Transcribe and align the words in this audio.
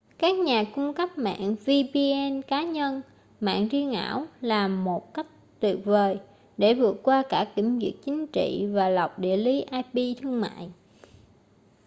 các 0.17 0.35
nhà 0.35 0.63
cung 0.75 0.93
cấp 0.93 1.09
mạng 1.17 1.55
vpn 1.55 2.41
cá 2.47 2.63
nhân 2.63 3.01
mạng 3.39 3.67
riêng 3.67 3.91
ảo 3.93 4.25
là 4.41 4.67
một 4.67 5.13
cách 5.13 5.27
tuyệt 5.59 5.77
vời 5.85 6.19
để 6.57 6.73
vượt 6.73 6.97
qua 7.03 7.23
cả 7.29 7.51
kiểm 7.55 7.79
duyệt 7.79 7.93
chính 8.05 8.27
trị 8.33 8.65
và 8.73 8.89
lọc 8.89 9.19
địa 9.19 9.37
lý 9.37 9.61
ip 9.71 10.17
thương 10.21 10.41
mại 10.41 10.69